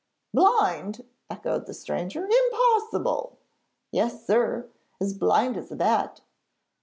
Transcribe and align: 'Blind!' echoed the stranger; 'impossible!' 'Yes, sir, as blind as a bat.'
'Blind!' 0.33 1.05
echoed 1.29 1.67
the 1.67 1.75
stranger; 1.75 2.25
'impossible!' 2.27 3.37
'Yes, 3.91 4.25
sir, 4.25 4.67
as 4.99 5.13
blind 5.13 5.57
as 5.57 5.71
a 5.71 5.75
bat.' 5.75 6.21